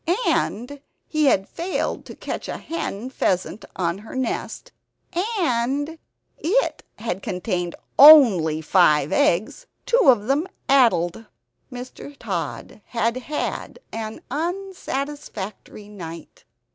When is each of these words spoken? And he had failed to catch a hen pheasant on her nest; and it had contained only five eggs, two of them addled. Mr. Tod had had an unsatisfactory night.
And 0.25 0.81
he 1.05 1.25
had 1.25 1.47
failed 1.47 2.05
to 2.05 2.15
catch 2.15 2.49
a 2.49 2.57
hen 2.57 3.11
pheasant 3.11 3.63
on 3.75 3.99
her 3.99 4.15
nest; 4.15 4.71
and 5.37 5.99
it 6.39 6.83
had 6.97 7.21
contained 7.21 7.75
only 7.99 8.61
five 8.61 9.11
eggs, 9.11 9.67
two 9.85 10.01
of 10.09 10.25
them 10.25 10.47
addled. 10.67 11.27
Mr. 11.71 12.15
Tod 12.17 12.81
had 12.87 13.15
had 13.15 13.77
an 13.93 14.21
unsatisfactory 14.31 15.87
night. 15.87 16.45